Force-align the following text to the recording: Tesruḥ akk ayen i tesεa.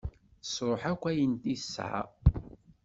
Tesruḥ 0.41 0.81
akk 0.91 1.03
ayen 1.09 1.33
i 1.53 1.55
tesεa. 1.61 2.01